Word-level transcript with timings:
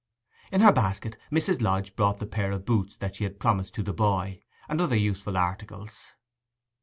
In 0.51 0.61
her 0.61 0.71
basket 0.71 1.15
Mrs. 1.31 1.61
Lodge 1.61 1.95
brought 1.95 2.17
the 2.17 2.25
pair 2.25 2.51
of 2.51 2.65
boots 2.65 2.95
that 2.95 3.13
she 3.17 3.23
had 3.23 3.39
promised 3.39 3.75
to 3.75 3.83
the 3.83 3.93
boy, 3.93 4.41
and 4.67 4.81
other 4.81 4.95
useful 4.97 5.37
articles. 5.37 6.13